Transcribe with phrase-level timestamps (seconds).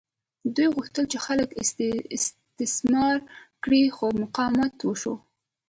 [0.55, 1.49] دوی غوښتل چې خلک
[2.17, 3.17] استثمار
[3.63, 5.13] کړي خو مقاومت وشو.